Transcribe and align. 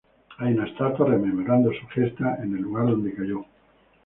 Hay 0.39 0.51
una 0.55 0.65
estatua 0.67 1.05
rememorando 1.09 1.69
su 1.73 1.85
gesta 1.89 2.37
en 2.41 2.55
el 2.55 2.63
lugar 2.63 2.87
donde 2.87 3.13
cayó. 3.13 3.45